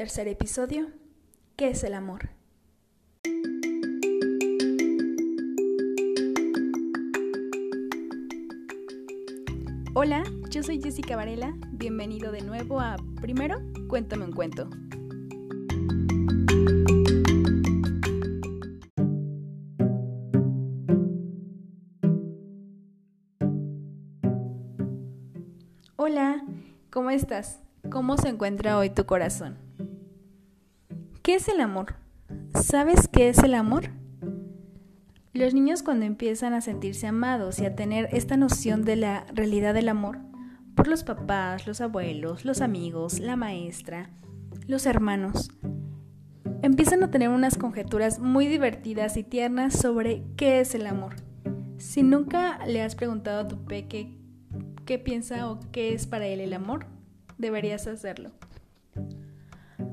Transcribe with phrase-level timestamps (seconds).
[0.00, 0.86] Tercer episodio.
[1.56, 2.30] ¿Qué es el amor?
[9.92, 11.54] Hola, yo soy Jessica Varela.
[11.72, 14.70] Bienvenido de nuevo a Primero, cuéntame un cuento.
[25.96, 26.42] Hola,
[26.88, 27.60] ¿cómo estás?
[27.90, 29.69] ¿Cómo se encuentra hoy tu corazón?
[31.30, 31.94] ¿Qué es el amor?
[32.60, 33.90] ¿Sabes qué es el amor?
[35.32, 39.72] Los niños cuando empiezan a sentirse amados y a tener esta noción de la realidad
[39.72, 40.18] del amor,
[40.74, 44.10] por los papás, los abuelos, los amigos, la maestra,
[44.66, 45.52] los hermanos,
[46.62, 51.14] empiezan a tener unas conjeturas muy divertidas y tiernas sobre qué es el amor.
[51.78, 54.18] Si nunca le has preguntado a tu peque
[54.84, 56.86] qué piensa o qué es para él el amor,
[57.38, 58.32] deberías hacerlo.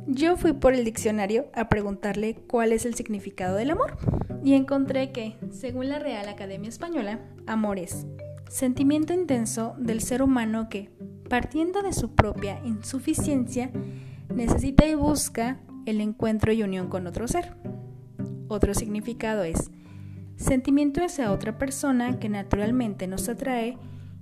[0.09, 3.97] Yo fui por el diccionario a preguntarle cuál es el significado del amor
[4.41, 8.05] y encontré que, según la Real Academia Española, amor es
[8.49, 10.89] sentimiento intenso del ser humano que,
[11.29, 13.69] partiendo de su propia insuficiencia,
[14.33, 17.57] necesita y busca el encuentro y unión con otro ser.
[18.47, 19.71] Otro significado es
[20.37, 23.77] sentimiento hacia otra persona que naturalmente nos atrae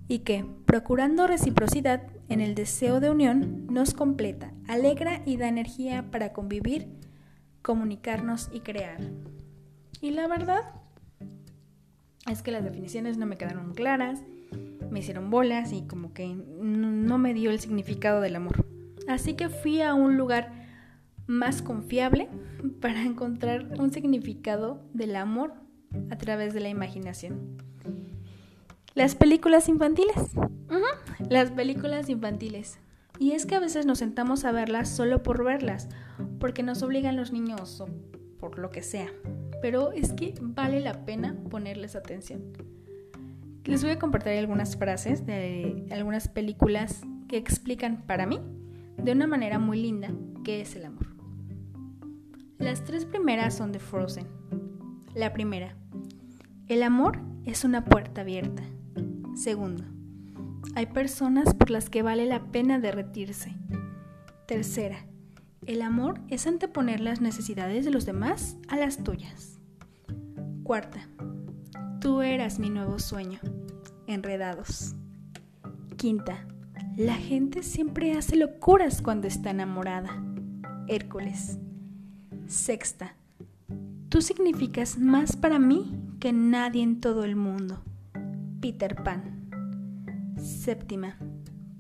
[0.08, 6.12] y que, procurando reciprocidad en el deseo de unión, nos completa, alegra y da energía
[6.12, 6.88] para convivir,
[7.62, 9.00] comunicarnos y crear.
[10.02, 10.62] Y la verdad
[12.30, 14.22] es que las definiciones no me quedaron claras,
[14.90, 18.66] me hicieron bolas y como que no me dio el significado del amor.
[19.08, 20.52] Así que fui a un lugar
[21.28, 22.30] más confiable
[22.82, 25.54] para encontrar un significado del amor
[26.10, 27.58] a través de la imaginación.
[28.96, 30.16] Las películas infantiles.
[31.30, 32.80] Las películas infantiles.
[33.20, 35.90] Y es que a veces nos sentamos a verlas solo por verlas,
[36.40, 37.88] porque nos obligan los niños o
[38.40, 39.10] por lo que sea.
[39.62, 42.54] Pero es que vale la pena ponerles atención.
[43.66, 48.40] Les voy a compartir algunas frases de algunas películas que explican para mí,
[48.96, 50.10] de una manera muy linda,
[50.46, 51.08] qué es el amor.
[52.60, 54.28] Las tres primeras son de Frozen.
[55.14, 55.76] La primera,
[56.70, 58.64] el amor es una puerta abierta.
[59.36, 59.84] Segundo,
[60.76, 63.54] hay personas por las que vale la pena derretirse.
[64.48, 65.06] Tercera,
[65.66, 69.60] el amor es anteponer las necesidades de los demás a las tuyas.
[70.64, 71.10] Cuarta,
[72.00, 73.40] tú eras mi nuevo sueño.
[74.08, 74.96] Enredados.
[75.98, 76.48] Quinta,
[76.96, 80.24] la gente siempre hace locuras cuando está enamorada.
[80.88, 81.60] Hércules.
[82.48, 83.16] Sexta,
[84.08, 85.92] tú significas más para mí
[86.22, 87.84] que nadie en todo el mundo.
[88.66, 89.48] Peter Pan.
[90.38, 91.20] Séptima,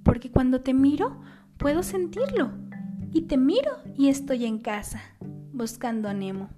[0.04, 1.20] porque cuando te miro
[1.58, 2.52] puedo sentirlo.
[3.12, 5.02] Y te miro y estoy en casa,
[5.52, 6.52] buscando a Nemo.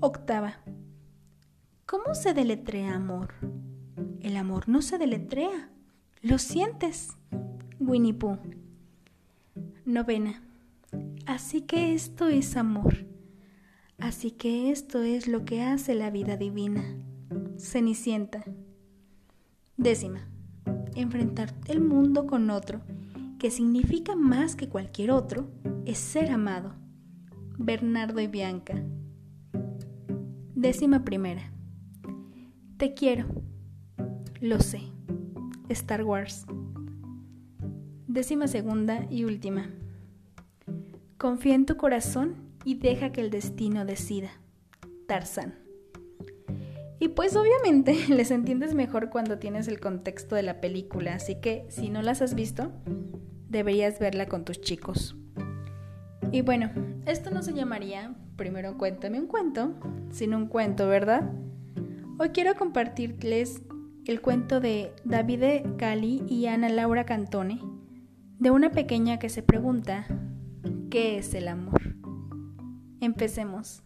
[0.00, 0.54] Octava,
[1.86, 3.34] ¿cómo se deletrea amor?
[4.22, 5.70] El amor no se deletrea,
[6.20, 7.16] lo sientes.
[7.78, 8.40] Winnie Pooh.
[9.84, 10.42] Novena,
[11.26, 13.06] así que esto es amor.
[13.98, 16.82] Así que esto es lo que hace la vida divina.
[17.56, 18.42] Cenicienta.
[19.82, 20.20] Décima,
[20.94, 22.82] enfrentar el mundo con otro,
[23.40, 25.50] que significa más que cualquier otro,
[25.84, 26.72] es ser amado.
[27.58, 28.80] Bernardo y Bianca.
[30.54, 31.50] Décima primera.
[32.76, 33.26] Te quiero.
[34.40, 34.82] Lo sé.
[35.68, 36.46] Star Wars.
[38.06, 39.68] Décima segunda y última.
[41.18, 44.30] Confía en tu corazón y deja que el destino decida.
[45.08, 45.61] Tarzán.
[47.02, 51.66] Y pues obviamente les entiendes mejor cuando tienes el contexto de la película, así que
[51.68, 52.70] si no las has visto,
[53.48, 55.16] deberías verla con tus chicos.
[56.30, 56.70] Y bueno,
[57.04, 59.74] esto no se llamaría primero cuéntame un cuento,
[60.12, 61.28] sino un cuento, ¿verdad?
[62.20, 63.62] Hoy quiero compartirles
[64.06, 67.60] el cuento de Davide Cali y Ana Laura Cantone,
[68.38, 70.06] de una pequeña que se pregunta,
[70.88, 71.80] ¿qué es el amor?
[73.00, 73.82] Empecemos.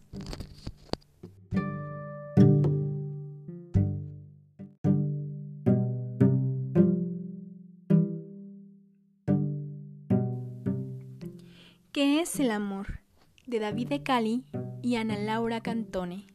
[11.97, 12.99] ¿Qué es el amor?
[13.47, 14.45] de David de Cali
[14.83, 16.27] y Ana Laura Cantone.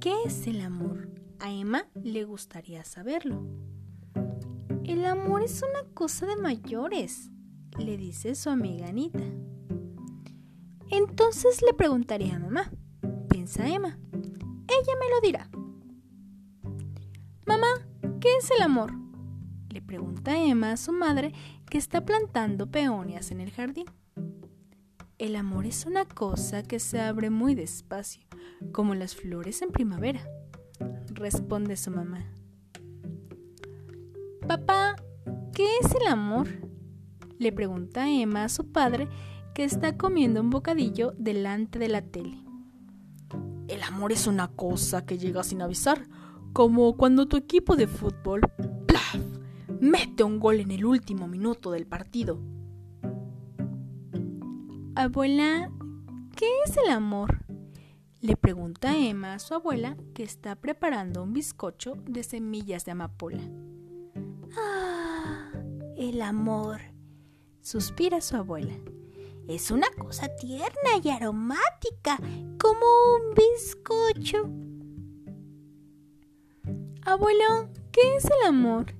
[0.00, 1.08] ¿Qué es el amor?
[1.38, 3.42] A Emma le gustaría saberlo.
[4.84, 7.30] El amor es una cosa de mayores,
[7.78, 9.24] le dice su amiga Anita.
[10.90, 12.70] Entonces le preguntaré a mamá,
[13.30, 13.98] piensa Emma.
[14.12, 15.48] Ella me lo dirá.
[17.46, 17.88] Mamá,
[18.20, 18.92] ¿qué es el amor?
[19.70, 21.32] Le pregunta Emma a su madre
[21.68, 23.86] que está plantando peonias en el jardín.
[25.18, 28.22] El amor es una cosa que se abre muy despacio,
[28.72, 30.26] como las flores en primavera,
[31.12, 32.24] responde su mamá.
[34.46, 34.96] Papá,
[35.52, 36.48] ¿qué es el amor?
[37.38, 39.08] Le pregunta Emma a su padre
[39.54, 42.38] que está comiendo un bocadillo delante de la tele.
[43.66, 46.06] El amor es una cosa que llega sin avisar,
[46.52, 48.40] como cuando tu equipo de fútbol.
[49.80, 52.38] Mete un gol en el último minuto del partido.
[54.94, 55.70] Abuela,
[56.36, 57.44] ¿qué es el amor?
[58.20, 63.42] Le pregunta Emma a su abuela que está preparando un bizcocho de semillas de amapola.
[64.56, 65.52] Ah,
[65.96, 66.80] el amor,
[67.60, 68.74] suspira su abuela.
[69.46, 72.18] Es una cosa tierna y aromática,
[72.60, 72.84] como
[73.14, 74.50] un bizcocho.
[77.02, 78.94] Abuelo, ¿qué es el amor?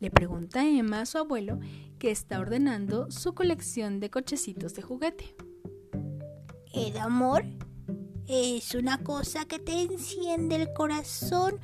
[0.00, 1.58] Le pregunta Emma a su abuelo
[1.98, 5.34] que está ordenando su colección de cochecitos de juguete.
[6.72, 7.44] El amor
[8.28, 11.58] es una cosa que te enciende el corazón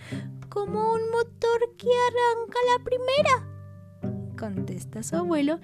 [0.48, 5.60] como un motor que arranca la primera, contesta su abuelo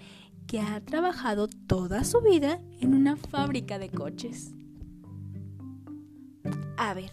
[0.46, 4.52] que ha trabajado toda su vida en una fábrica de coches.
[6.76, 7.12] A ver,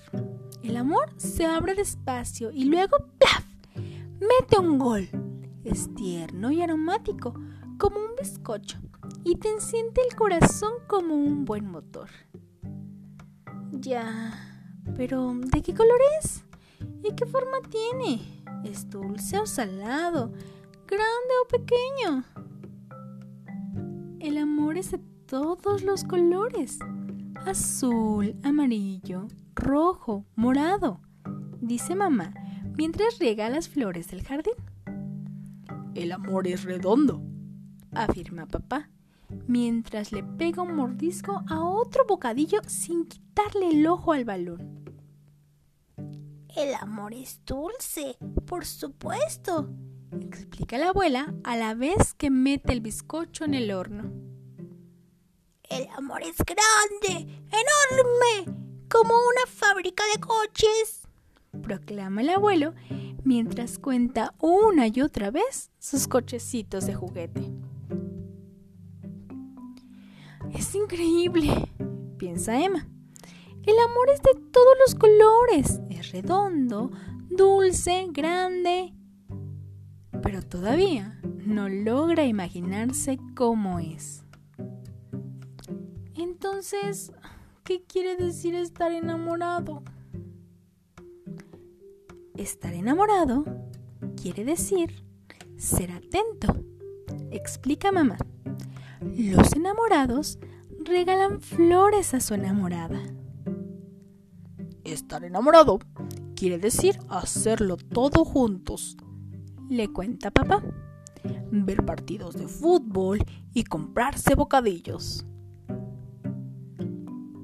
[0.64, 3.46] el amor se abre despacio y luego ¡plaf!
[4.20, 5.27] mete un gol.
[5.68, 7.34] Es tierno y aromático,
[7.78, 8.80] como un bizcocho,
[9.26, 12.08] y te enciende el corazón como un buen motor.
[13.72, 14.34] Ya,
[14.96, 16.46] pero ¿de qué color es?
[17.04, 18.44] ¿Y qué forma tiene?
[18.64, 20.32] ¿Es dulce o salado?
[20.88, 22.24] ¿Grande o pequeño?
[24.22, 26.80] El amor es de todos los colores.
[27.46, 31.02] Azul, amarillo, rojo, morado,
[31.60, 32.34] dice mamá
[32.78, 34.54] mientras riega las flores del jardín.
[35.98, 37.24] El amor es redondo,
[37.92, 38.92] afirma papá,
[39.48, 44.86] mientras le pega un mordisco a otro bocadillo sin quitarle el ojo al balón.
[46.56, 48.16] El amor es dulce,
[48.46, 49.72] por supuesto,
[50.22, 54.12] explica la abuela a la vez que mete el bizcocho en el horno.
[55.64, 58.56] El amor es grande, enorme,
[58.88, 61.08] como una fábrica de coches,
[61.64, 62.76] proclama el abuelo
[63.28, 67.52] mientras cuenta una y otra vez sus cochecitos de juguete.
[70.54, 71.50] Es increíble,
[72.18, 72.88] piensa Emma.
[73.64, 75.82] El amor es de todos los colores.
[75.90, 76.90] Es redondo,
[77.30, 78.94] dulce, grande.
[80.24, 84.24] Pero todavía no logra imaginarse cómo es.
[86.16, 87.12] Entonces,
[87.66, 89.84] ¿qué quiere decir estar enamorado?
[92.38, 93.46] Estar enamorado
[94.22, 95.04] quiere decir
[95.58, 96.64] ser atento,
[97.32, 98.18] explica mamá.
[99.02, 100.38] Los enamorados
[100.86, 103.02] regalan flores a su enamorada.
[104.84, 105.80] Estar enamorado
[106.36, 108.98] quiere decir hacerlo todo juntos,
[109.68, 110.64] le cuenta papá.
[111.52, 113.18] Ver partidos de fútbol
[113.56, 115.26] y comprarse bocadillos.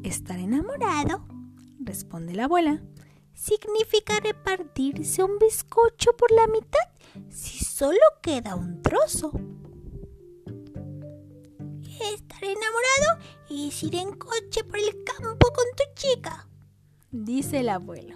[0.03, 1.25] Estar enamorado,
[1.79, 2.83] responde la abuela,
[3.43, 6.79] significa repartirse un bizcocho por la mitad
[7.29, 9.31] si solo queda un trozo.
[12.13, 16.47] Estar enamorado es ir en coche por el campo con tu chica,
[17.11, 18.15] dice el abuelo.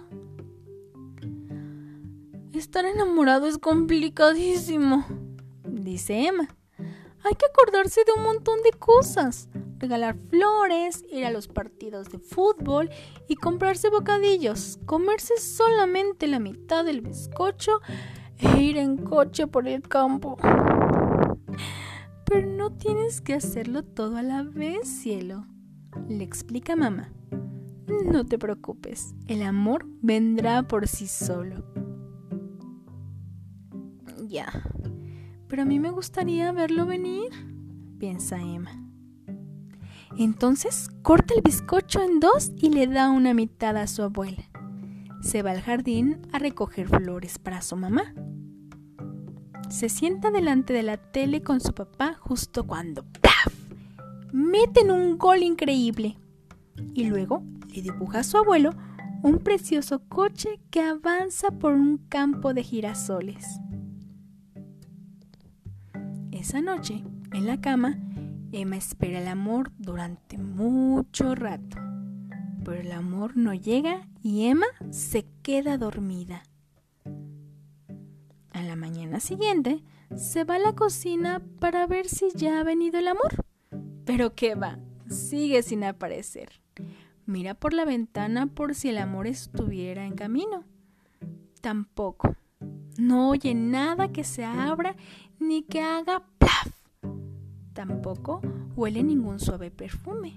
[2.54, 5.06] Estar enamorado es complicadísimo,
[5.62, 6.48] dice Emma.
[7.22, 9.50] Hay que acordarse de un montón de cosas.
[9.78, 12.90] Regalar flores, ir a los partidos de fútbol
[13.28, 17.80] y comprarse bocadillos, comerse solamente la mitad del bizcocho
[18.38, 20.36] e ir en coche por el campo.
[22.24, 25.46] Pero no tienes que hacerlo todo a la vez, cielo,
[26.08, 27.12] le explica mamá.
[28.04, 31.64] No te preocupes, el amor vendrá por sí solo.
[34.26, 34.46] Ya,
[35.46, 37.30] pero a mí me gustaría verlo venir,
[37.98, 38.87] piensa Emma.
[40.18, 44.42] Entonces corta el bizcocho en dos y le da una mitad a su abuela.
[45.22, 48.14] Se va al jardín a recoger flores para su mamá.
[49.70, 53.54] Se sienta delante de la tele con su papá justo cuando ¡paf!
[54.32, 56.18] meten un gol increíble.
[56.94, 58.74] Y luego le dibuja a su abuelo
[59.22, 63.60] un precioso coche que avanza por un campo de girasoles.
[66.32, 67.98] Esa noche, en la cama,
[68.52, 71.76] Emma espera el amor durante mucho rato.
[72.64, 76.42] Pero el amor no llega y Emma se queda dormida.
[78.52, 79.82] A la mañana siguiente,
[80.16, 83.44] se va a la cocina para ver si ya ha venido el amor.
[84.04, 84.78] Pero qué va,
[85.08, 86.62] sigue sin aparecer.
[87.26, 90.64] Mira por la ventana por si el amor estuviera en camino.
[91.60, 92.34] Tampoco.
[92.96, 94.96] No oye nada que se abra
[95.38, 96.77] ni que haga plaf.
[97.78, 98.40] Tampoco
[98.74, 100.34] huele ningún suave perfume.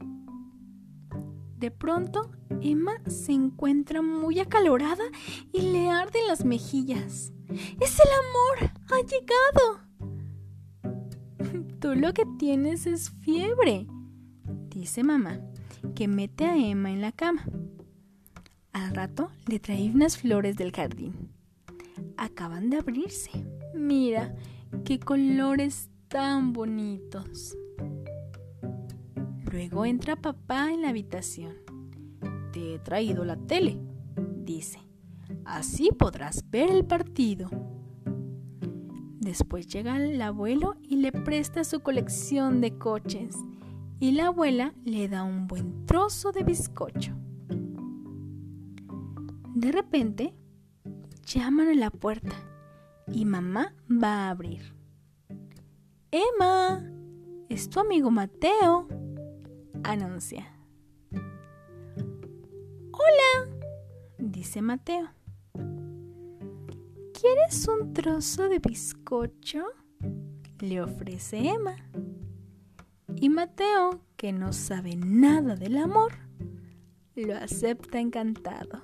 [1.58, 2.30] De pronto,
[2.62, 5.04] Emma se encuentra muy acalorada
[5.52, 7.34] y le arden las mejillas.
[7.80, 8.72] ¡Es el amor!
[8.92, 9.80] ¡Ha llegado!
[11.80, 13.88] Tú lo que tienes es fiebre,
[14.70, 15.40] dice mamá,
[15.96, 17.44] que mete a Emma en la cama.
[18.72, 21.32] Al rato le trae unas flores del jardín.
[22.18, 23.32] Acaban de abrirse.
[23.74, 24.36] Mira,
[24.86, 27.58] qué colores tan bonitos.
[29.50, 31.56] Luego entra papá en la habitación.
[32.52, 33.80] Te he traído la tele,
[34.44, 34.80] dice.
[35.46, 37.50] Así podrás ver el partido.
[39.20, 43.34] Después llega el abuelo y le presta su colección de coches
[44.02, 47.16] y la abuela le da un buen trozo de bizcocho.
[49.56, 50.34] De repente,
[51.26, 52.36] llaman a la puerta
[53.08, 54.81] y mamá va a abrir.
[56.14, 56.86] Emma,
[57.48, 58.86] es tu amigo Mateo,
[59.82, 60.46] anuncia.
[62.92, 63.50] Hola,
[64.18, 65.08] dice Mateo.
[67.14, 69.64] ¿Quieres un trozo de bizcocho?
[70.60, 71.78] Le ofrece Emma.
[73.16, 76.12] Y Mateo, que no sabe nada del amor,
[77.16, 78.84] lo acepta encantado.